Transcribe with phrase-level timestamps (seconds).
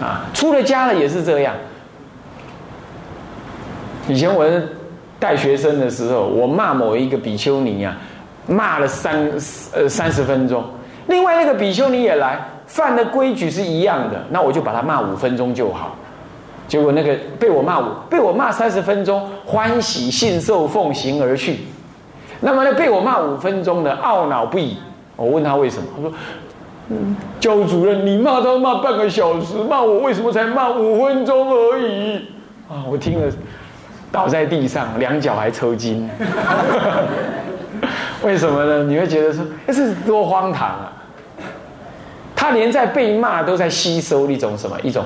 [0.00, 1.54] 啊，出了家了也是这样。
[4.08, 4.44] 以前我
[5.18, 7.96] 带学生的时候，我骂某一个比丘尼啊，
[8.46, 9.30] 骂了三
[9.72, 10.64] 呃三十分钟。
[11.06, 15.94] 另外那个比丘尼也来，犯的规矩是一样的，那我就把他骂五分钟就好。
[16.66, 21.58] 结果那个被我骂五，被我骂三十分钟，欢喜信受奉行而去。
[22.40, 24.78] 那么呢，被我骂五分钟的懊恼不已。
[25.16, 26.10] 我问他为什么，他说
[26.90, 32.16] ：“嗯，教主任，你骂他骂半个小时，骂我为什么才骂五分钟而已？”
[32.68, 33.32] 啊，我听了。
[34.12, 36.10] 倒在地上，两脚还抽筋，
[38.24, 38.82] 为什么呢？
[38.82, 40.92] 你会觉得说，这是多荒唐啊！
[42.34, 45.04] 他连在被骂都在吸收一种什么一种，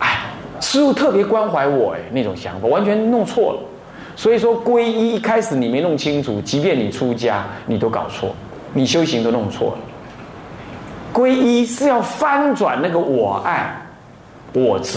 [0.00, 0.18] 哎，
[0.60, 3.60] 师傅特别关怀我哎，那种想法完全弄错了。
[4.16, 8.34] 所以说，皈依一开始你没弄清楚，即便你出家，你都搞错，
[8.72, 9.78] 你修行都弄错了。
[11.18, 13.76] 皈依是要翻转那个我爱
[14.52, 14.96] 我执。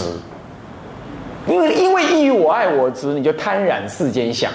[1.48, 4.48] 因为因为依于我爱我执，你就贪染世间相，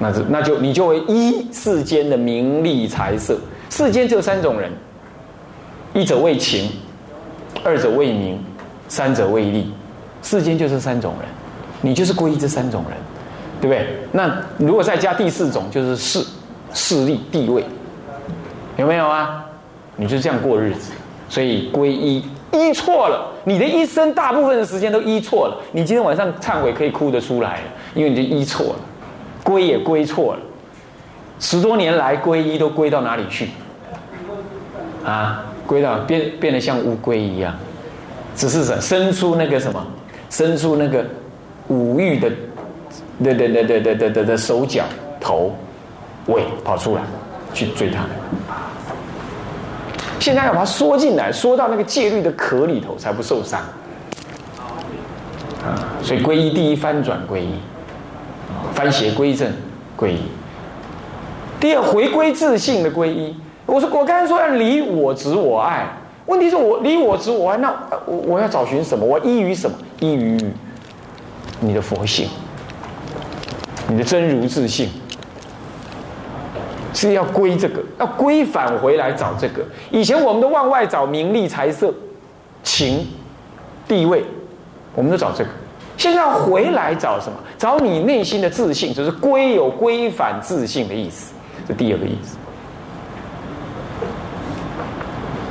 [0.00, 3.38] 那是那就你就会依世间的名利财色。
[3.70, 4.68] 世间只有三种人：
[5.94, 6.72] 一者为情，
[7.62, 8.44] 二者为名，
[8.88, 9.72] 三者为利。
[10.20, 11.28] 世间就是三种人，
[11.80, 12.98] 你就是归依这三种人，
[13.60, 13.96] 对不对？
[14.10, 16.26] 那如果再加第四种，就是势、
[16.74, 17.64] 势力、地位，
[18.76, 19.44] 有没有啊？
[20.02, 20.92] 你就这样过日子。
[21.28, 25.56] 所以皈依依错了，你的一生大部分的时间都依错了。
[25.72, 28.76] 你今天晚上忏悔可以哭得出来了，因为你就依错了，
[29.42, 30.40] 皈也皈错了。
[31.40, 33.48] 十多年来皈依都皈到哪里去？
[35.04, 37.54] 啊，归到变变得像乌龟一样，
[38.36, 39.86] 只是什伸出那个什么，
[40.28, 41.02] 伸出那个
[41.68, 42.30] 五欲的，
[43.24, 44.84] 对对对对对对对的手脚
[45.18, 45.54] 头
[46.26, 47.02] 尾跑出来
[47.54, 48.10] 去追他们。
[50.22, 53.60] 现在要把它缩进来，缩到那个戒律的壳里头，才不受伤。
[55.64, 57.54] 啊，所以皈依第一翻转皈依，
[58.72, 59.52] 翻邪归正
[59.98, 60.20] 皈依。
[61.58, 63.34] 第二回归自信的皈依。
[63.66, 65.88] 我说我刚才说要离我执我爱，
[66.26, 67.74] 问题是我离我执我爱，那
[68.06, 69.04] 我我要找寻什么？
[69.04, 69.76] 我依于什么？
[69.98, 70.38] 依于
[71.58, 72.28] 你的佛性，
[73.88, 74.88] 你的真如自信。
[76.92, 79.64] 是要归这个，要归返回来找这个。
[79.90, 81.92] 以前我们都往外找名利、财色、
[82.62, 83.06] 情、
[83.88, 84.24] 地位，
[84.94, 85.50] 我们都找这个。
[85.96, 87.38] 现在回来找什么？
[87.58, 91.32] 找你内心的自信，就是归有归返自信的意思。
[91.68, 92.36] 这第二个意思。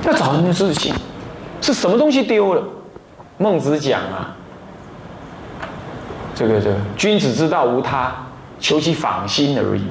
[0.04, 0.94] 要找你的自信，
[1.62, 2.64] 是什么东西丢了？
[3.38, 4.36] 孟子讲啊，
[6.36, 8.14] 这个这个君子之道无他，
[8.60, 9.84] 求其仿心而已。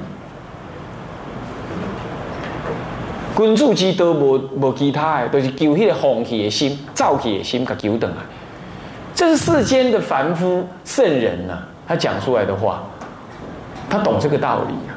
[3.41, 8.17] 君主之道无无其他的，都是求迄个放弃的心、造气的心，甲求等来。
[9.15, 11.59] 这是世间的凡夫圣人呐，
[11.89, 12.83] 他讲出来的话，
[13.89, 14.93] 他懂这个道理啊。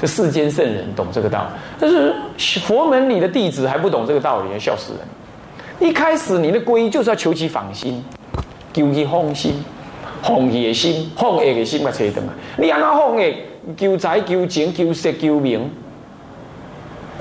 [0.00, 1.46] 这世间圣人懂这个道理，
[1.78, 2.12] 但是
[2.60, 5.88] 佛门里的弟子还不懂这个道理，要笑死人。
[5.88, 8.04] 一开始你的皈依就是要求其放心，
[8.72, 9.64] 求其放心，
[10.20, 12.32] 放弃的心、放下的心，甲找等来。
[12.56, 13.24] 你安怎放下？
[13.76, 15.70] 求财、求情、求色、求名，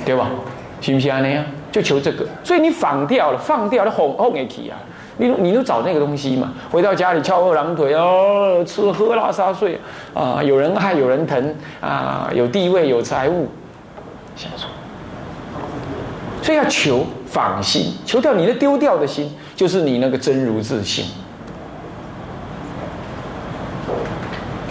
[0.03, 0.31] 对吧？
[0.83, 1.45] 是不是安尼啊？
[1.71, 4.77] 就求这个，所以你放掉了，放掉了，哄哄一起啊！
[5.17, 6.51] 你你都找那个东西嘛？
[6.69, 9.79] 回到家里翘二郎腿哦，吃喝拉撒睡
[10.13, 13.47] 啊，有人爱有人疼啊，有地位有财物，
[14.35, 14.67] 想说，
[16.41, 21.05] 所以要求放心，求掉你的丢掉的心，就是你那个真如自信，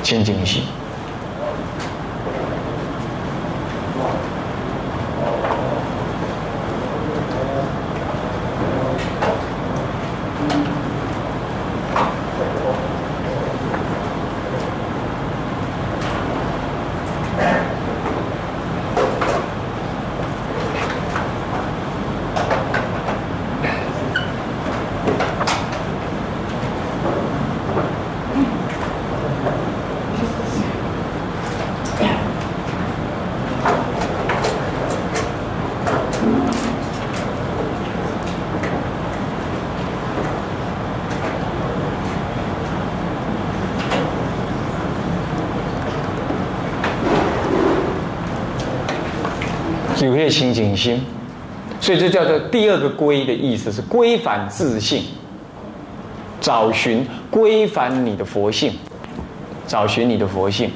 [0.03, 0.63] 清净心。
[50.07, 51.01] 有些清净心，
[51.81, 55.05] 所以这叫做第二个归的意思是归返自信，
[56.41, 58.73] 找寻归返你的佛性，
[59.67, 60.71] 找寻你的佛性，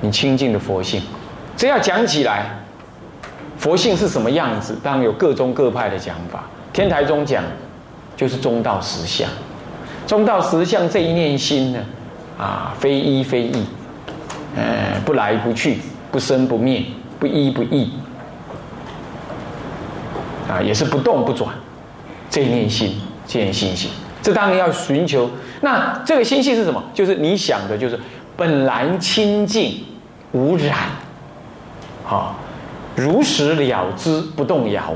[0.00, 1.02] 你清净的佛性。
[1.56, 2.46] 这要讲起来，
[3.58, 4.76] 佛性是什么样子？
[4.82, 6.44] 当然有各宗各派的讲法。
[6.72, 7.44] 天台宗讲，
[8.16, 9.28] 就是中道实相。
[10.06, 11.80] 中道实相这一念心呢，
[12.38, 13.64] 啊，非一非异，
[14.56, 15.78] 呃，不来不去，
[16.10, 16.82] 不生不灭，
[17.20, 17.92] 不依不异，
[20.52, 21.48] 啊，也是不动不转。
[22.28, 23.90] 这一念心，这念心性，
[24.22, 25.30] 这当然要寻求。
[25.60, 26.82] 那这个心性是什么？
[26.92, 27.98] 就是你想的，就是
[28.36, 29.82] 本来清净
[30.32, 30.76] 无染，
[32.04, 32.36] 好，
[32.96, 34.94] 如实了知不动摇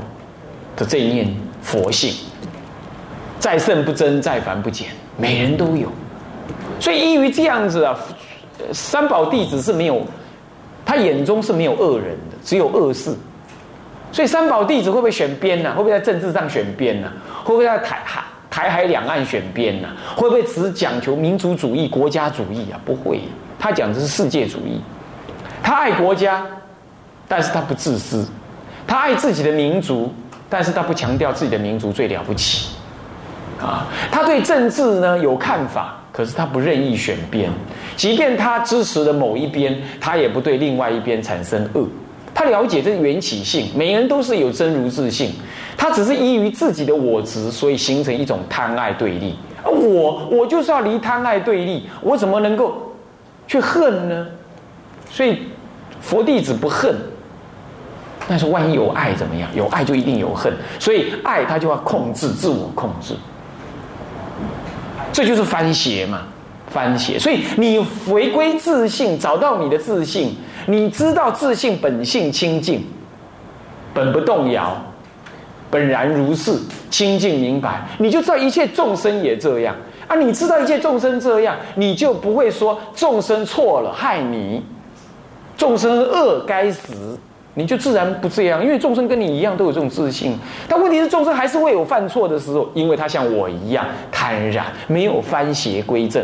[0.75, 2.13] 的这一念佛性。
[3.39, 5.91] 再圣不增，再凡不减，每人都有。
[6.79, 7.95] 所以依于这样子啊，
[8.73, 10.01] 三宝弟子是没有，
[10.83, 13.15] 他眼中是没有恶人的，只有恶事。
[14.11, 15.71] 所以三宝弟子会不会选边呢？
[15.71, 17.11] 会不会在政治上选边呢？
[17.43, 19.87] 会不会在台海台海两岸选边呢？
[20.15, 22.79] 会不会只讲求民族主义、国家主义啊？
[22.83, 23.21] 不会，
[23.59, 24.81] 他讲的是世界主义。
[25.61, 26.45] 他爱国家，
[27.27, 28.25] 但是他不自私；
[28.87, 30.13] 他爱自己的民族，
[30.49, 32.69] 但是他不强调自己的民族最了不起。
[33.59, 37.51] 啊，他对政治呢有看法，可是他不任意选边。
[37.95, 41.85] 即便他支持的某一边，他也不对另外一边产生恶。
[42.37, 45.31] 他了解这缘起性，每个人都是有真如自性，
[45.75, 49.35] 他只是依于自己的我执，所以形成一种贪爱对立。
[49.63, 52.93] 而我我就是要离贪爱对立，我怎么能够
[53.47, 54.27] 去恨呢？
[55.09, 55.39] 所以
[55.99, 56.95] 佛弟子不恨，
[58.27, 59.49] 但是万一有爱怎么样？
[59.55, 63.15] 有爱就一定有恨，所以爱他就要控制，自我控制。
[65.11, 66.21] 这就是翻邪嘛，
[66.69, 67.17] 翻邪。
[67.17, 70.37] 所以你回归自信，找到你的自信，
[70.69, 72.85] 你知道自信本性清净，
[73.93, 74.75] 本不动摇，
[75.71, 76.59] 本然如是，
[76.89, 79.73] 清净明白，你就知道一切众生也这样
[80.07, 80.15] 啊。
[80.15, 84.61] 你知道一切众生这样，你就不会说众生错了害你，
[85.55, 87.17] 众生恶该死。
[87.53, 90.37] 你就自然不这样，因为众生跟你一样都有这种自信。
[90.67, 96.23] 但问题是，众生还是会有犯错的时候，因为他像我一样坦然，没有翻邪归正。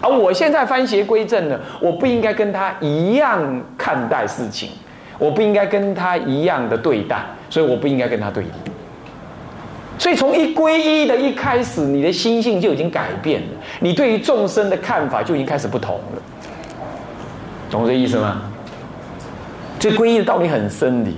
[0.00, 3.40] 而我现在翻邪归正了，我不应该跟他一样
[3.76, 4.70] 看待事情，
[5.18, 8.50] 我不应该跟他一样的对待，所以我不应该跟他对立。
[9.98, 13.48] 所以从一归一的一开始，你的心性就已经改变了，
[13.80, 16.22] 你对于众生的看法就已经开始不同了。
[17.68, 18.42] 懂这意思吗？
[19.80, 21.10] 这皈依的道理很深的，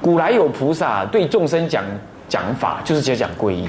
[0.00, 1.84] 古来有菩萨对众生讲
[2.28, 3.68] 讲法，就是讲讲皈依。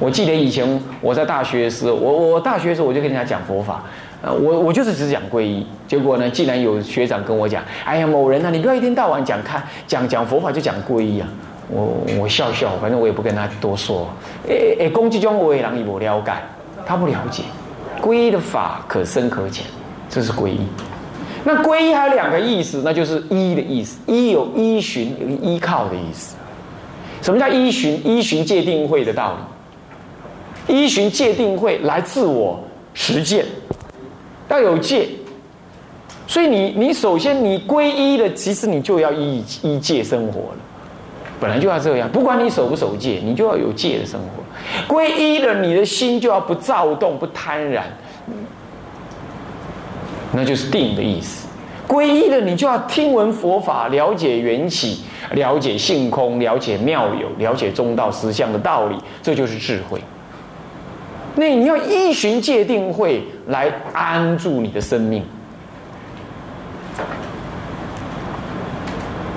[0.00, 0.66] 我记得以前
[1.00, 3.84] 我在大学的时候，我我大学的时候我就跟人家讲佛法，
[4.22, 5.64] 呃，我我就是只讲皈依。
[5.86, 11.28] 结果呢，竟然有学长跟我讲：“哎呀，某人啊，你不要一天到晚讲看讲讲佛法就讲皈依啊！”
[11.68, 14.08] 我我笑笑，反正我也不跟他多说。
[14.48, 16.32] 哎哎，攻击中我也让你不了解，
[16.86, 17.42] 他不了解
[18.00, 19.66] 皈依的法可深可浅，
[20.08, 20.60] 这是皈依。
[21.44, 26.36] 那皈依还有两个意思，那就是依的意思，依有依循、有依靠的意思。
[27.22, 28.00] 什么叫依循？
[28.06, 29.38] 依循戒定慧的道理，
[30.66, 32.62] 依循戒定慧来自我
[32.94, 33.44] 实践，
[34.48, 35.08] 要有戒。
[36.26, 40.58] 所以你你首先你皈依了，其实你就要依依戒生活了，
[41.40, 42.08] 本来就要这样。
[42.10, 44.94] 不管你守不守戒，你就要有戒的生活。
[44.94, 47.82] 皈依了，你的心就要不躁动、不贪婪。
[50.32, 51.48] 那就是定的意思，
[51.88, 55.00] 皈依了，你就要听闻佛法，了解缘起，
[55.32, 60.00] 了解性空，了解妙有，了解中道实相的道理，这就是智慧。
[61.34, 65.24] 那你要依循戒定慧来安住你的生命，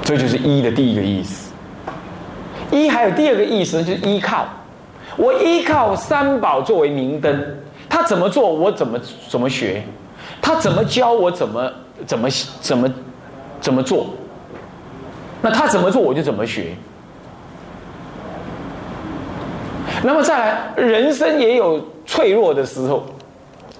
[0.03, 1.51] 这就是依的第一个意思。
[2.71, 4.47] 依还有第二个意思，就是依靠。
[5.15, 7.57] 我依靠三宝作为明灯，
[7.87, 9.83] 他怎么做，我怎么怎么学。
[10.41, 11.71] 他怎么教我怎么
[12.05, 12.91] 怎么怎么
[13.61, 14.07] 怎么做？
[15.41, 16.73] 那他怎么做我就怎么学。
[20.03, 23.03] 那么再来，人生也有脆弱的时候，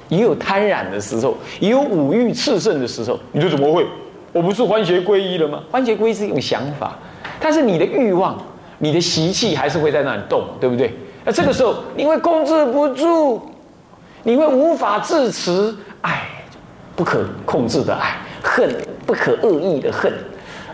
[0.10, 3.20] 也有贪婪的时候，也有五欲炽盛的时候。
[3.32, 3.86] 你说怎么会？
[4.32, 5.62] 我不是欢学皈依了吗？
[5.70, 6.98] 欢学皈依是一种想法，
[7.40, 8.42] 但是你的欲望、
[8.80, 10.94] 你的习气还是会在那里动，对不对？
[11.26, 13.42] 那这个时候你会控制不住，
[14.24, 16.30] 你会无法自持，哎。
[16.96, 18.70] 不可控制的爱，恨
[19.04, 20.14] 不可恶意的恨，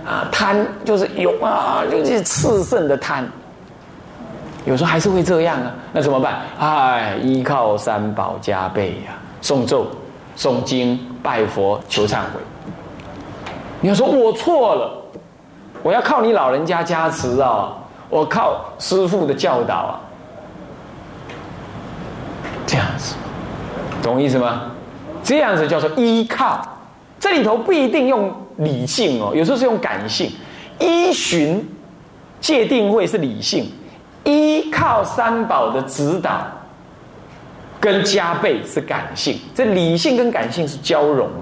[0.05, 3.25] 啊，贪就是有啊，就是炽盛的贪。
[4.65, 6.41] 有时候还是会这样啊，那怎么办？
[6.59, 9.87] 哎，依靠三宝加倍呀，诵咒、
[10.37, 12.39] 诵经、拜佛、求忏悔。
[13.81, 14.91] 你要说我错了，
[15.81, 17.73] 我要靠你老人家加持啊，
[18.09, 19.99] 我靠师父的教导啊，
[22.67, 23.15] 这样子，
[24.03, 24.71] 懂意思吗？
[25.23, 26.61] 这样子叫做依靠，
[27.19, 30.31] 这里头不一定用理性哦，有时候是用感性。
[30.79, 31.67] 依循
[32.39, 33.69] 界定会是理性，
[34.23, 36.47] 依靠三宝的指导
[37.79, 41.33] 跟加倍是感性，这理性跟感性是交融的。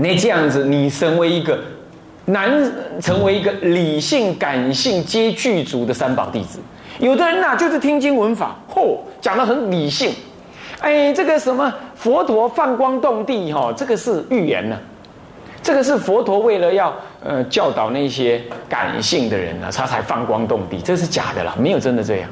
[0.00, 1.58] 那这样子，你成为一个
[2.24, 2.50] 难
[3.02, 6.58] 成为一个理性感性皆具足的三宝弟子。
[6.98, 10.14] 有的人呐，就是听经闻法，嚯，讲的很理性。
[10.80, 14.78] 哎，这个什么佛陀放光动地，哈，这个是预言呢。
[15.62, 22.30] 这个是佛陀为了要呃教导那些感性的人呢，他才放光动地，这是假的啦，没有真的这样。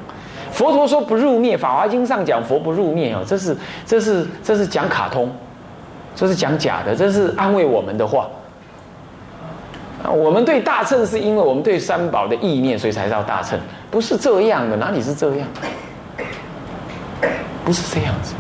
[0.50, 5.30] 佛陀说不入灭，《法华经》上讲佛不入灭哦，这是这是这是讲卡通。
[6.16, 8.28] 这是讲假的，这是安慰我们的话。
[10.10, 13.56] 我们对大乘是因为我们对三宝的意念，所以才叫大乘，
[13.88, 15.46] 不是这样的，哪里是这样？
[17.64, 18.34] 不是这样子，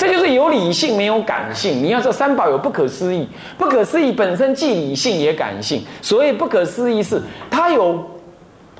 [0.00, 1.82] 这就是有理性没有感性。
[1.82, 3.28] 你要说三宝有不可思议，
[3.58, 5.84] 不可思议本身既理性也感性。
[6.00, 8.02] 所谓不可思议是，它有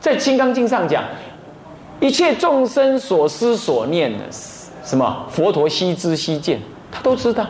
[0.00, 1.04] 在《金刚经》上讲，
[2.00, 4.24] 一切众生所思所念的
[4.82, 6.58] 什么佛陀悉知悉见，
[6.90, 7.46] 他都知道。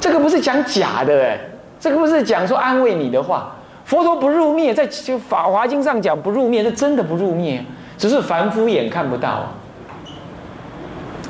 [0.00, 1.38] 这个不是讲假的哎，
[1.78, 3.54] 这个不是讲说安慰你的话。
[3.84, 7.62] 佛陀不入灭，在就《法华经》上讲不入灭，是真的不入灭，
[7.98, 9.52] 只是凡夫眼看不到。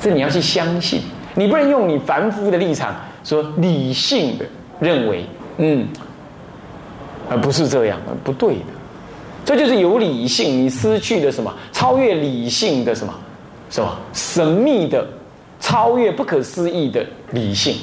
[0.01, 1.03] 这你要去相信，
[1.35, 4.45] 你不能用你凡夫的立场说理性的
[4.81, 5.25] 认为，
[5.59, 5.87] 嗯，
[7.29, 8.65] 而不是这样，不对的。
[9.45, 11.53] 这就是有理性，你失去了什么？
[11.73, 13.13] 超越理性的什么？
[13.71, 15.07] 什么神秘的、
[15.59, 17.77] 超越不可思议的理性？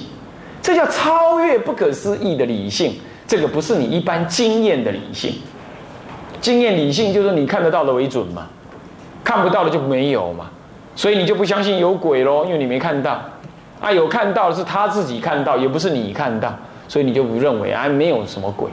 [0.62, 2.96] 这叫超越不可思议的理性，
[3.28, 5.36] 这个不是你一般经验的理性。
[6.40, 8.48] 经验理性就是你看得到的为准嘛，
[9.24, 10.50] 看不到的就没有嘛，
[10.96, 13.22] 所以你就不相信有鬼喽，因为你没看到。
[13.82, 16.54] 啊，有看到是他自己看到，也不是你看到，
[16.88, 18.70] 所以你就不认为啊没有什么鬼。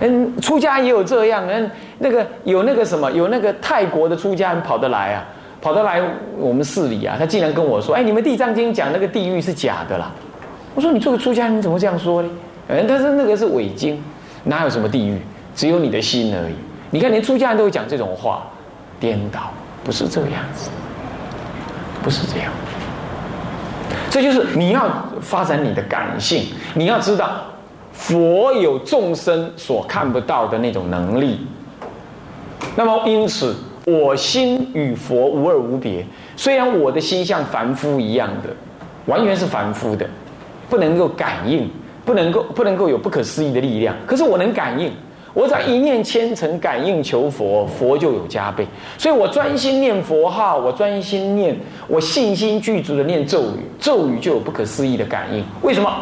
[0.00, 5.24] 嗯，出家也有这样，嗯，那个有那个什么，有那个泰国的出家人跑得来啊，
[5.60, 6.02] 跑得来
[6.36, 10.10] 我们寺里啊，他竟然跟我说，哎，你们地藏经讲那个地狱是假的啦。
[10.74, 12.28] 我说你做个出家人怎么这样说呢？
[12.68, 14.02] 嗯，但是那个是伪经，
[14.42, 15.20] 哪有什么地狱？
[15.54, 16.54] 只有你的心而已。
[16.90, 18.42] 你看连出家人都会讲这种话，
[18.98, 19.52] 颠倒，
[19.84, 20.70] 不是这个样子，
[22.02, 22.50] 不是这样。
[24.14, 24.88] 这就是你要
[25.20, 27.42] 发展你的感性，你要知道
[27.92, 31.40] 佛有众生所看不到的那种能力。
[32.76, 36.06] 那么因此，我心与佛无二无别。
[36.36, 38.50] 虽然我的心像凡夫一样的，
[39.06, 40.08] 完全是凡夫的。
[40.70, 41.68] 不能够感应，
[42.04, 43.96] 不能够不能够有不可思议的力量。
[44.06, 44.92] 可是我能感应，
[45.34, 48.66] 我只要一念虔诚感应求佛，佛就有加倍。
[48.96, 51.54] 所以我专心念佛号，我专心念，
[51.88, 55.44] 我信心具足的念咒语，咒语就有不可思议的感应。
[55.60, 55.92] 为什么？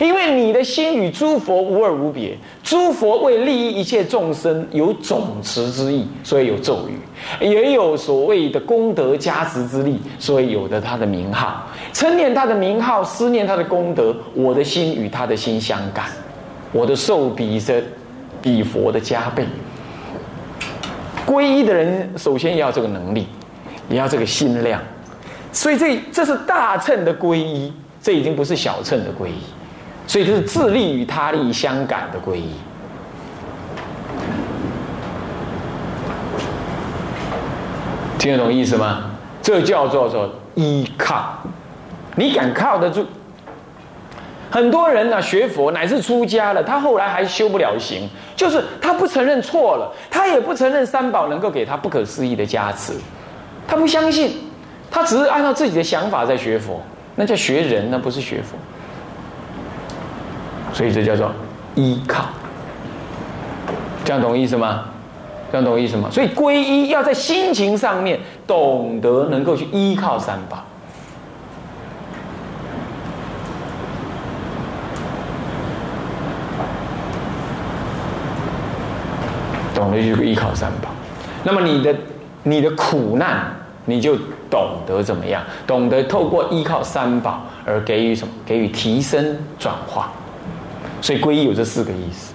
[0.00, 6.98] 因为你的心与诸佛无二无别，诸佛为利益一切众生，有总持之意，所以有咒语，
[7.46, 16.06] 也有所谓的功德加持之力，所以有的他的名号，称念他的名号，思念他的功德，我的心与他的心相感，
[16.72, 17.84] 我的寿比身
[18.44, 19.46] 比佛的加倍。
[21.26, 23.26] 皈依的人首先要这个能力，
[23.88, 24.78] 也要这个心量，
[25.50, 27.72] 所以这这是大乘的皈依，
[28.02, 29.38] 这已经不是小乘的皈依。
[30.06, 32.50] 所以，这是自利与他利相感的皈依，
[38.18, 39.12] 听得懂意思吗？
[39.40, 41.38] 这叫做做依靠，
[42.16, 43.06] 你敢靠得住？
[44.54, 52.92] 很多人呢，学佛乃至出家了，他后来还修不了行，就是他不承认错了，他也不承认三宝能够给他不可思议的加持，
[53.66, 54.38] 他不相信，
[54.92, 56.80] 他只是按照自己的想法在学佛，
[57.16, 58.56] 那叫学人，那不是学佛。
[60.72, 61.32] 所以这叫做
[61.74, 62.26] 依靠，
[64.04, 64.84] 这样懂意思吗？
[65.50, 66.08] 这样懂意思吗？
[66.12, 70.64] 所以皈依要在心情上面懂得能够去依靠三宝，
[79.84, 80.88] 懂得去依靠三宝。
[81.42, 81.94] 那么你的
[82.42, 84.16] 你的苦难，你就
[84.50, 85.42] 懂得怎么样？
[85.66, 88.32] 懂得透过依靠三宝而给予什么？
[88.46, 90.10] 给予提升转化。
[91.02, 92.32] 所以皈依有这四个意思。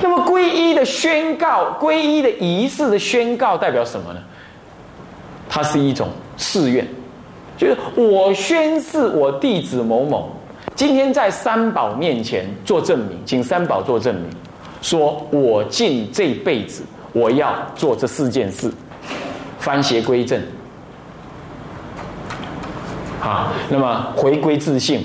[0.00, 4.20] 那么皈依的宣告，皈依的仪式的宣告代表什么呢？
[5.50, 6.86] 它是一种誓愿，
[7.58, 10.30] 就是我宣誓我弟子某某，
[10.74, 14.24] 今天在三宝面前做证明，请三宝做证明，
[14.86, 18.70] 说我尽这辈子我要做这四件事，
[19.58, 20.40] 翻邪归正，
[23.18, 25.04] 好，那么回归自信。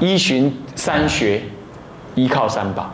[0.00, 1.40] 依循三学，
[2.16, 2.90] 依靠三宝。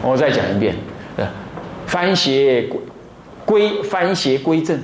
[0.00, 0.76] 我再讲一遍，
[1.16, 1.26] 呃，
[1.84, 2.70] 翻邪
[3.44, 4.80] 归翻邪归正，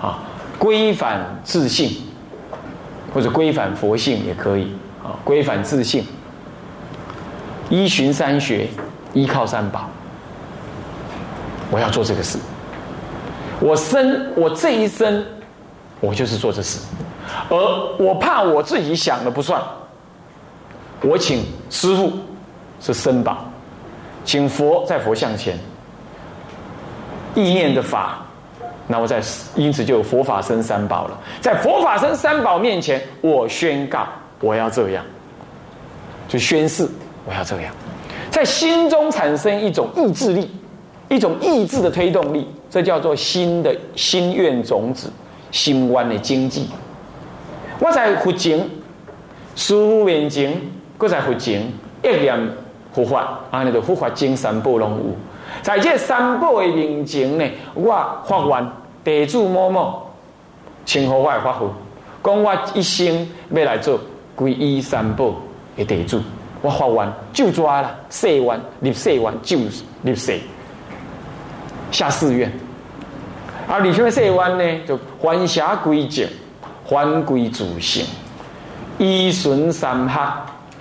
[0.00, 0.20] 啊，
[0.58, 1.98] 归返自信，
[3.12, 4.72] 或者归返佛性也可以，
[5.04, 6.02] 啊，归返自信，
[7.72, 8.68] 依循三学，
[9.14, 9.88] 依靠三宝，
[11.70, 12.38] 我要做这个事。
[13.60, 15.24] 我生我这一生，
[15.98, 16.78] 我就是做这事，
[17.48, 17.56] 而
[17.98, 19.58] 我怕我自己想的不算，
[21.00, 22.12] 我请师傅
[22.78, 23.38] 是身宝。
[24.22, 25.58] 请佛在佛像前，
[27.34, 28.18] 意念的法，
[28.86, 29.22] 那我在
[29.56, 31.18] 因此就有佛法生三宝了。
[31.40, 34.06] 在佛法生三宝面前，我宣告
[34.40, 35.02] 我要这样，
[36.28, 36.86] 就宣誓
[37.24, 37.72] 我要这样，
[38.30, 40.50] 在心中产生一种意志力，
[41.08, 45.10] 一种意志的推动力，这叫做心的心愿种子，
[45.50, 46.68] 心弯的经济。
[47.78, 48.58] 我在佛前，
[49.54, 50.52] 师父面前，
[50.98, 51.62] 搁在佛前
[52.02, 52.38] 一念。
[52.94, 55.04] 护法，安尼就护法经三宝拢有。
[55.62, 57.90] 在这三宝的面前呢，我
[58.26, 58.70] 发愿
[59.02, 60.02] 地主某某，
[60.84, 61.70] 请护法发福，
[62.22, 63.98] 讲我一生要来做
[64.36, 65.34] 皈依三宝
[65.74, 66.20] 的地主。
[66.62, 69.58] 我发愿就抓了，誓愿立誓愿就
[70.02, 70.40] 立誓
[71.90, 72.50] 下誓愿。
[73.68, 74.86] 而立什么誓愿呢？
[74.86, 76.26] 就还下归正，
[76.84, 78.06] 还归自性，
[78.98, 80.18] 依循三学，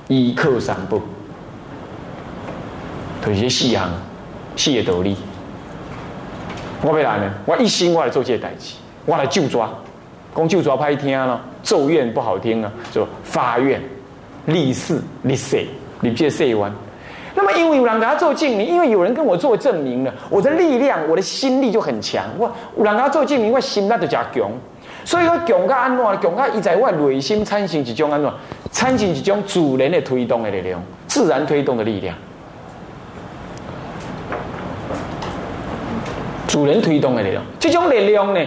[0.08, 1.00] 依靠三宝。
[3.26, 3.90] 就是四行，
[4.56, 5.16] 四个道理。
[6.82, 8.74] 我要来呢，我一心我来做这代志，
[9.06, 9.70] 我来就抓，
[10.36, 13.80] 讲就抓歹听咯，咒怨不好听啊，就发愿、
[14.46, 15.66] 立誓、立誓、
[16.02, 16.74] 立这誓愿。
[17.34, 22.26] 那么因为有人给他做证明，因为有人跟我做证明了，我的力量、我的心力就很强。
[22.38, 24.52] 我有人给他做证明，我心力就加强。
[25.06, 26.06] 所以我强加安怎？
[26.22, 28.32] 强加伊在我内心产生一种安怎？
[28.72, 32.16] 产生一种自然的推动的力量，自然推动的力量。
[36.48, 38.46] 主人推动的力量，这种力量呢，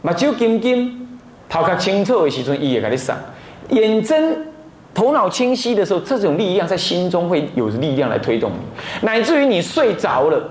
[0.00, 1.18] 目睭金金，
[1.50, 3.14] 头壳清楚的时阵，伊会给你上；
[3.68, 4.34] 眼睁、
[4.96, 10.42] 头脑清晰的时候，这种力量在心中会有力量来推动你，乃至于你睡着了、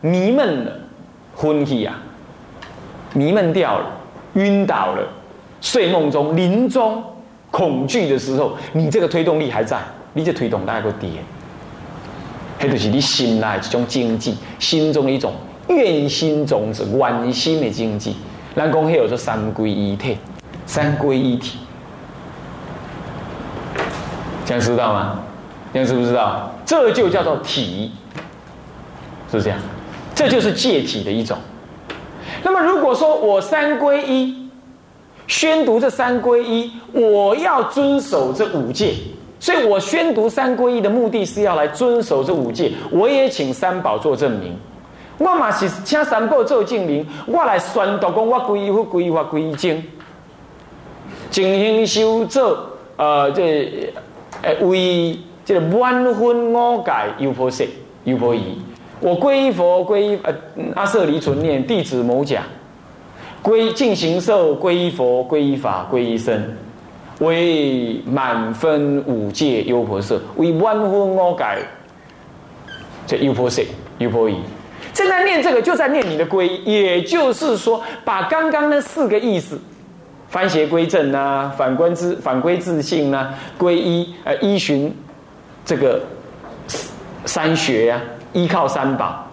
[0.00, 0.72] 迷闷了、
[1.34, 2.00] 昏气啊、
[3.12, 3.90] 迷闷掉了、
[4.34, 5.04] 晕倒了，
[5.60, 7.02] 睡梦中、临终
[7.50, 9.76] 恐惧的时候，你这个推动力还在，
[10.12, 11.10] 你这推动大概会跌，
[12.60, 15.32] 那就是你心内一种经济，心中的一种。
[15.68, 18.14] 愿心种子，愿心的经济，
[18.56, 20.16] 咱讲迄有说三归一体，
[20.64, 21.58] 三归一体，
[24.48, 25.20] 这样知道吗？
[25.74, 26.50] 这样知不知道？
[26.64, 27.92] 这就叫做体，
[29.30, 29.58] 是不是这样，
[30.14, 31.36] 这就是戒体的一种。
[32.42, 34.48] 那么如果说我三归一，
[35.26, 38.94] 宣读这三归一，我要遵守这五戒，
[39.38, 44.56] 所以我宣读三归一的目的是要来遵守这五戒，我也请三宝做证明。
[45.18, 49.82] 我嘛是请三宝做证明，我来宣读讲我归佛、归法、归正，
[51.30, 52.58] 精行修做
[52.96, 53.92] 呃，这
[54.48, 57.68] 呃为这个满分五戒优婆塞、
[58.04, 58.58] 优婆夷。
[59.00, 60.34] 我归佛、归呃
[60.74, 62.42] 阿舍离存念弟子某甲，
[63.42, 66.42] 归净行受、归佛、归法、归僧，
[67.20, 71.44] 为满分五戒优婆塞，为满分五戒
[73.06, 73.64] 这优婆塞、
[73.98, 74.36] 优婆夷。
[74.92, 79.58] 正在念这个，就在念你的皈依，也就是说，把刚刚那四个意思，
[80.28, 84.94] 翻邪归正呐，反观自反归自信呐，皈依呃依循
[85.64, 86.00] 这个
[87.24, 88.00] 三学呀，
[88.32, 89.26] 依靠三宝，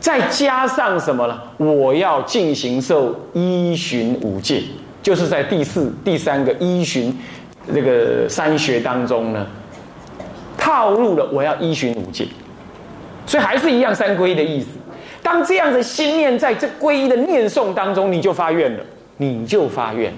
[0.00, 1.40] 再加上什么呢？
[1.56, 4.62] 我要进行受依循五戒，
[5.02, 7.16] 就是在第四第三个依循
[7.72, 9.46] 这个三学当中呢，
[10.58, 12.26] 套入了我要依循五戒，
[13.26, 14.68] 所以还是一样三皈的意思。
[15.22, 18.84] 当这样的心念在这皈依的念诵当中，你就发愿了，
[19.16, 20.12] 你就发愿，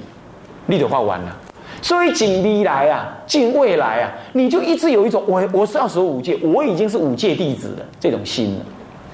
[0.66, 1.37] 你就画完了。
[1.83, 8.64] 所以近未来啊，近未来啊，你就一直有一种我我是要守五戒，我已经是五戒弟子了这种心了，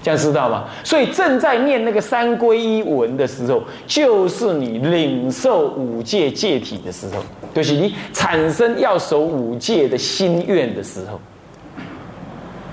[0.03, 0.65] 这样知道吗？
[0.83, 11.21] 所以正在念那个三皈依文的时候，就是你领受五戒戒体的时候，就是你产生要守五戒的心愿的时候。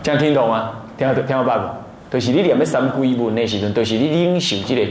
[0.02, 0.72] 这样听懂吗？
[0.98, 1.78] 听好，听好，爸爸。
[2.12, 4.88] 就是你念的三归文的时候，都是你领受这个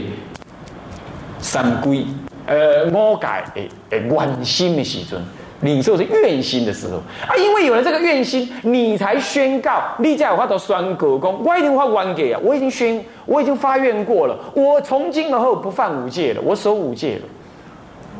[1.39, 2.05] 三归
[2.49, 5.21] 呃魔改的的愿心的时阵，
[5.61, 6.95] 领受是愿心的时候
[7.27, 17.21] 啊，因为有了这个愿心，你才宣告，你才有法度宣告讲，我已经发愿给啊，我已经宣，我已经发愿过了，我从今而后不犯五戒了，我守五戒了，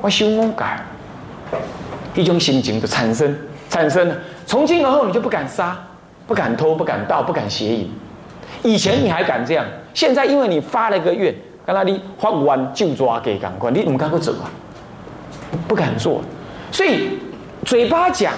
[0.01, 0.79] 我修魔改，
[2.13, 3.35] 一种心情就产生，
[3.67, 4.15] 产生了。
[4.45, 5.75] 从今而后你就不敢杀，
[6.27, 7.91] 不敢偷，不敢盗，不敢邪淫。
[8.61, 11.33] 以前你还敢这样，现在因为你发了一个愿，
[11.69, 14.49] 刚才你发完就抓给赶快，你怎么敢不走啊？
[15.67, 16.19] 不敢做，
[16.71, 17.09] 所以
[17.63, 18.33] 嘴巴讲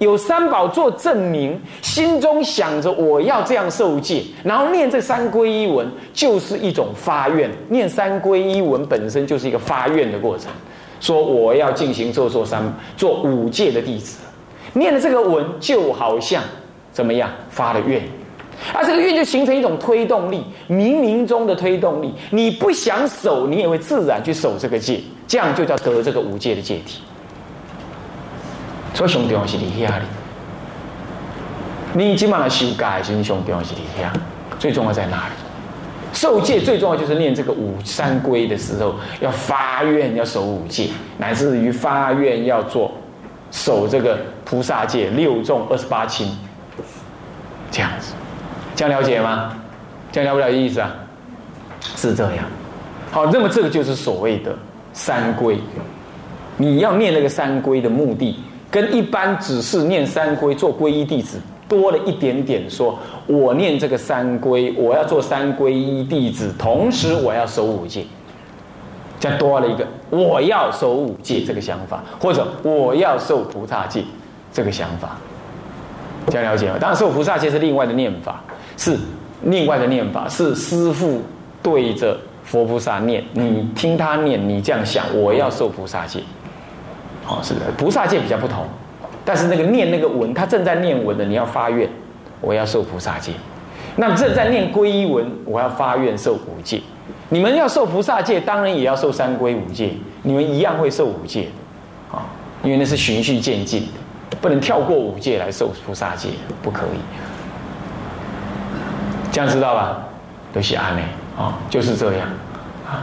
[0.00, 7.50] 有三宝做证明，心中想着我要这样受戒，然后念这三皈依文，就是一种发愿。
[7.70, 10.52] 念三皈依文本身就是一个发愿的过程，
[11.00, 12.62] 说我要进行做做三
[12.98, 14.18] 做五戒的弟子，
[14.74, 16.42] 念了这个文就好像
[16.92, 18.02] 怎么样发了愿。
[18.72, 22.12] 而这个愿就形成一种推动力，冥冥中的推动力。
[22.30, 27.00] 你不想守，你也会自然去守这个戒，这样就叫得这个五戒的戒体。
[28.94, 30.04] 所以上重要是你遐里，
[31.94, 34.08] 你今晚的修改，是上重要是你遐，
[34.58, 35.32] 最重要在哪里？
[36.12, 42.92] 受戒最重要就是念这个五三归的时候，要发愿要守五戒，乃至于发愿要做
[43.50, 46.28] 守这个菩萨戒六众二十八轻，
[48.74, 49.52] 这样了解吗？
[50.10, 50.94] 这样了不了意思啊？
[51.96, 52.44] 是这样。
[53.10, 54.56] 好，那么这个就是所谓的
[54.92, 55.58] 三归。
[56.56, 58.38] 你要念那个三归的目的，
[58.70, 62.68] 跟一般只是念三归做皈依弟子多了一点点。
[62.70, 68.04] 说我念这个三归，我要做三皈依弟子，同时我要守五戒，
[69.18, 74.04] 这样多了一个我要守五戒这个想法，或者我要受菩萨戒
[74.52, 75.16] 这个想法。
[76.28, 76.76] 这样了解吗？
[76.80, 78.42] 当然，受菩萨戒是另外的念法。
[78.76, 78.98] 是
[79.42, 81.22] 另外的念法，是师父
[81.62, 86.20] 对着佛菩萨念，你听他念，你这样想，我要受菩萨戒，
[87.26, 88.66] 哦，是的，菩萨戒比较不同，
[89.24, 91.88] 但是那个念那个文，他正在念文的，你要发愿，
[92.40, 93.32] 我要受菩萨戒，
[93.96, 96.80] 那正在念皈依文，我要发愿受五戒，
[97.28, 99.90] 你们要受菩萨戒，当然也要受三皈五戒，
[100.22, 101.48] 你们一样会受五戒，
[102.10, 102.26] 啊，
[102.62, 106.28] 因为那是循序渐进的，不能跳过五戒来受菩萨戒，
[106.62, 106.98] 不可以。
[109.34, 109.98] 这样知道吧？
[110.52, 111.02] 都是安呢，
[111.36, 112.28] 啊，就是这样
[112.86, 113.02] 啊。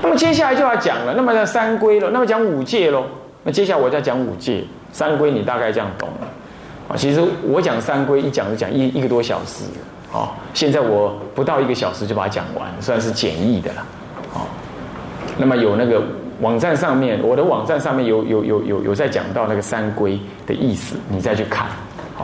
[0.00, 3.04] 那么接下来就要讲了，那么叫三规了，那么讲五戒喽。
[3.44, 6.26] 那接下来我再讲五戒，三规你大概这样懂了
[6.88, 6.96] 啊。
[6.96, 9.64] 其实我讲三规一讲就讲一一个多小时
[10.10, 10.32] 啊。
[10.54, 13.80] 现在我不到一个小时就把它讲完，算是简易的了
[14.32, 14.48] 啊。
[15.36, 16.02] 那么有那个
[16.40, 21.66] 网站上面，我的网站上面有有有有有在讲到那个三规的意思，你再去看。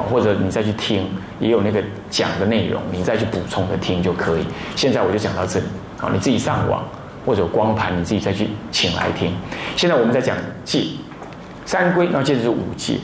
[0.03, 1.07] 或者你再去听，
[1.39, 4.45] 也有那个讲的内容，你再去补充的听就可以。
[4.75, 5.67] 现在我就讲到这里，
[5.99, 6.83] 好，你自己上网
[7.25, 9.33] 或者光盘，你自己再去请来听。
[9.77, 10.85] 现在我们在讲戒，
[11.65, 12.99] 三规，那接着是五戒。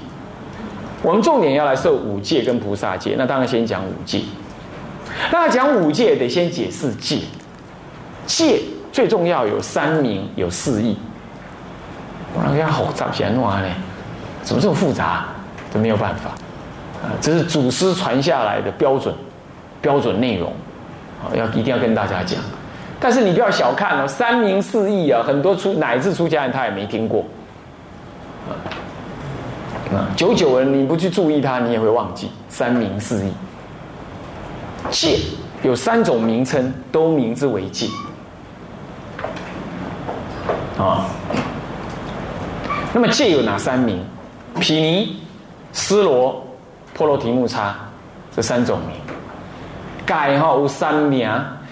[1.02, 4.22] 我们重点要来受五戒跟菩萨戒，那当然先讲五戒。
[5.30, 7.20] 那讲五戒得先解释戒，
[8.26, 8.60] 戒
[8.92, 10.96] 最重要有三名有四义。
[12.34, 13.68] 我那个好杂闲话呢，
[14.42, 15.26] 怎么这么复杂？
[15.72, 16.32] 这没有办法。
[17.02, 19.14] 啊，这是祖师传下来的标准
[19.80, 20.52] 标准内容，
[21.22, 22.38] 啊，要一定要跟大家讲。
[23.00, 27.24] 但是你不要小看哦，三明四义啊，很多出乃至出家人他也没听过。
[29.92, 33.32] 啊，久久了你不去注意它，你也会忘记三明四义。
[34.90, 35.18] 戒
[35.62, 37.86] 有三种名称，都名之为戒。
[40.78, 41.06] 啊，
[42.92, 44.04] 那么戒有哪三名？
[44.60, 45.22] 毗尼、
[45.72, 46.44] 斯罗。
[47.00, 47.74] 波罗提木叉
[48.30, 48.90] 这三种名，
[50.06, 51.26] 戒吼有三名，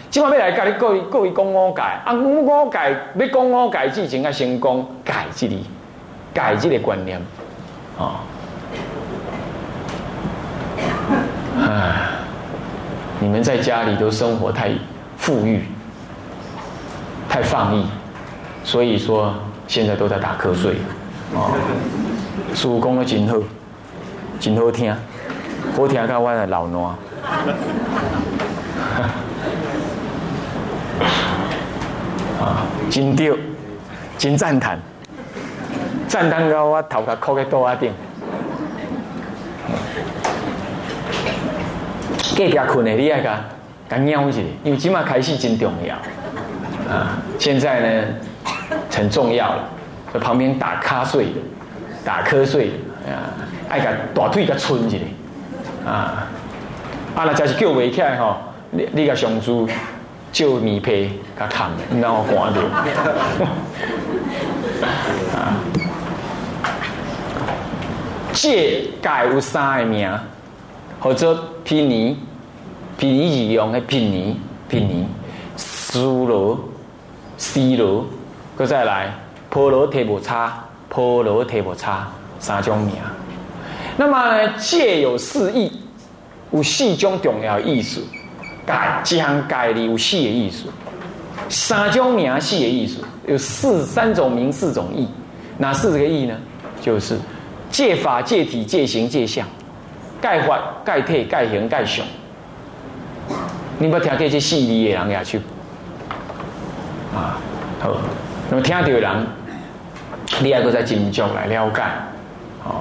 [0.09, 2.79] 今晚要来教你各位各位讲五戒，啊五戒
[3.15, 5.67] 要讲五戒之前，要先讲戒这里，
[6.35, 7.21] 戒这个观念，
[7.99, 8.25] 啊，
[11.61, 11.97] 唉，
[13.21, 14.71] 你们在家里都生活太
[15.19, 15.63] 富裕，
[17.29, 17.85] 太放逸，
[18.65, 19.35] 所以说
[19.67, 20.77] 现在都在打瞌睡，
[21.37, 21.53] 啊，
[22.55, 23.37] 叔公的真好，
[24.41, 24.91] 真好听。
[25.81, 26.87] 我听到我的老暖，
[32.41, 33.33] 啊，真对，
[34.19, 34.77] 真赞叹，
[36.09, 37.93] 赞叹到我头壳磕在桌仔顶。
[42.37, 43.39] 隔壁困的你爱甲
[43.89, 45.95] 甲瞄一下，因为今麦开始真重要，
[46.93, 48.09] 啊，现在呢
[48.91, 49.63] 很重要了，
[50.13, 51.29] 在旁边打瞌睡，
[52.05, 52.73] 打瞌睡，
[53.07, 53.31] 啊，
[53.69, 54.97] 爱甲大腿甲伸一下。
[55.89, 56.29] 啊，
[57.17, 58.37] 啊，那真是叫袂起来吼！
[58.71, 59.67] 你你个上主
[60.31, 61.71] 借棉被甲烫，
[62.01, 62.61] 然后寒着。
[65.35, 65.57] 啊，
[68.33, 70.11] 戒戒有三个名，
[71.01, 72.19] 或者毗尼，
[72.99, 75.09] 毗尼二用的毗尼，毗尼，
[75.57, 76.61] 苏罗，
[77.39, 78.05] 西罗，
[78.55, 79.11] 搁再来
[79.49, 82.07] 婆罗提婆叉，婆罗提婆叉
[82.39, 82.95] 三种名。
[84.01, 85.73] 那么呢，戒有四义，
[86.53, 88.01] 有四种重要意思。
[88.65, 90.69] 戒一项戒里有四个意思，
[91.49, 95.09] 三种名四个意思，有四三种名四种义。
[95.59, 96.37] 哪四个义呢？
[96.81, 97.19] 就是
[97.73, 99.45] 戒法、戒体、戒行、戒相。
[100.23, 102.07] 戒法、戒体、戒行、戒相。
[103.79, 105.39] 你要听这些细腻的人也去
[107.13, 107.37] 啊，
[107.81, 107.97] 好。
[108.49, 109.27] 那么听到的人，
[110.41, 111.81] 你还搁在斟酌来了解，
[112.63, 112.79] 啊。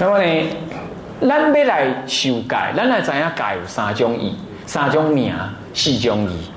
[0.00, 0.50] 那么呢，
[1.20, 5.34] 咱要来修改，咱来知影改有三种意、三种名、
[5.74, 6.50] 四种义，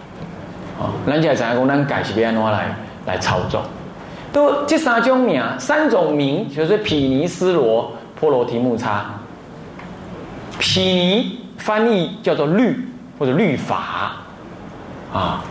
[0.80, 2.76] 啊，咱就知影讲咱改是要安怎来
[3.08, 3.64] 来操作。
[4.32, 9.06] 都这三种名，三种名就是毗尼、斯罗、波罗提木叉。
[10.60, 14.14] 毗尼翻译叫做律或者律法
[15.12, 15.44] 啊，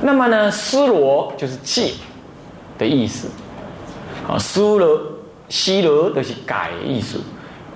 [0.00, 1.92] 那么呢，斯罗就是戒
[2.76, 3.28] 的意思
[4.28, 5.00] 啊，斯罗
[5.48, 7.20] 西罗都是改的意思，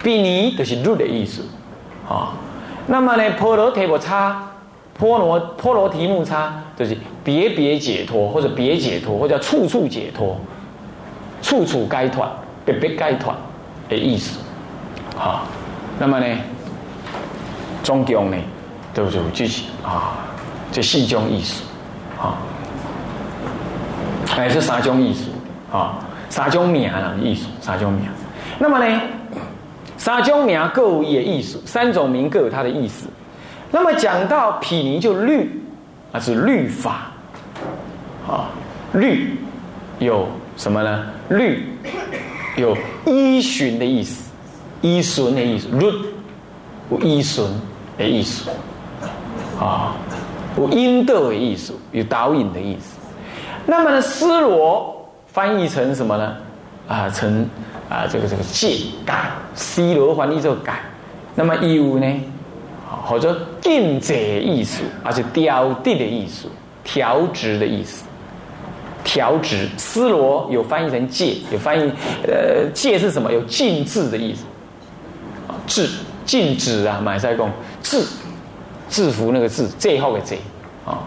[0.03, 1.43] 比尼就是律的意思
[2.09, 2.33] 啊。
[2.87, 4.51] 那么呢，波罗提木叉、
[4.95, 10.37] 波罗波罗提木叉就是别别解脱或者别解脱或者处处解脱、
[11.43, 12.29] 处处该团、
[12.65, 13.37] 别别该团
[13.89, 14.41] 的意思
[15.19, 15.43] 啊。
[15.99, 16.37] 那么呢？
[17.83, 18.37] 中共呢，
[18.93, 20.19] 都是就是啊，
[20.71, 21.63] 这四种意思
[22.21, 22.37] 啊，
[24.27, 25.31] 还是三种意思
[25.73, 28.03] 啊，三种名啊意思，三种名。
[28.59, 29.01] 那么呢，
[30.01, 33.07] 三种名各有意思，三种名各有它的意思。
[33.71, 35.63] 那么讲到毗尼就律
[36.11, 37.13] 啊，是律法
[38.27, 38.49] 啊，
[38.95, 39.37] 律
[39.99, 41.05] 有什么呢？
[41.29, 41.69] 律
[42.57, 44.31] 有依循的意思，
[44.81, 45.87] 依循的意思，律
[46.91, 47.45] 有依循。
[47.99, 48.49] 的意思
[49.61, 49.95] 啊，
[50.57, 52.97] 有引导的意思，有导引的意思。
[53.67, 56.35] 那么呢，斯罗翻译成什么呢？
[56.89, 57.47] 啊，成
[57.91, 60.81] 啊，这个这个戒改，，C 罗翻译做改。
[61.35, 62.07] 那么有呢，
[63.05, 66.49] 或者禁止意思，而且调定的意思，
[66.85, 68.05] 调直的意思，
[69.03, 69.69] 调直。
[69.77, 73.33] 斯罗有翻译成戒，有翻译呃，戒是什么？
[73.33, 74.45] 有禁止的意思，
[75.49, 75.89] 啊，制。
[76.27, 77.51] 禁止啊，买菜工
[77.83, 78.07] 制
[78.89, 80.39] 制服那个制最后的“最”
[80.87, 81.03] 啊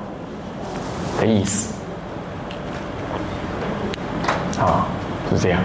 [1.18, 1.74] 的意思
[4.60, 4.86] 啊，
[5.30, 5.62] 是这样。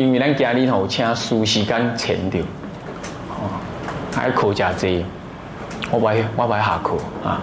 [0.00, 2.38] 因为咱家里头请书时间前着，
[3.28, 3.52] 哦，
[4.10, 5.04] 还课加济，
[5.90, 7.38] 我不我不下课啊，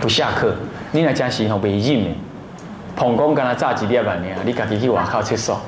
[0.00, 0.54] 不下课，
[0.92, 2.16] 你那真是吼袂忍的，
[2.96, 5.60] 膀胱干那炸一粒万呢，你家己去外口厕所，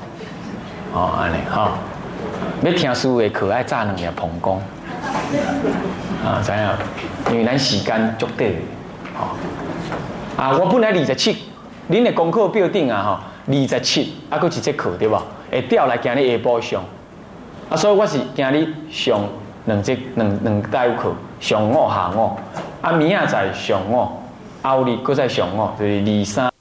[0.91, 1.73] 哦，安尼哈，
[2.63, 4.59] 要听书的课爱炸两粒膀胱，
[6.25, 7.31] 啊，知影？
[7.31, 8.49] 因为咱时间足短，
[9.19, 9.37] 哦，
[10.35, 11.43] 啊，我本来二十七，
[11.91, 13.19] 恁的功课标定啊，吼，
[13.53, 15.21] 二十七，啊，佫一节课对吧？
[15.49, 16.83] 会调来今日下晡上，
[17.69, 19.19] 啊，所以我是今日上
[19.65, 22.31] 两节两两节课，上午下午，
[22.81, 24.07] 啊，明仔载上午，
[24.61, 26.56] 后日搁再上午，就是二三。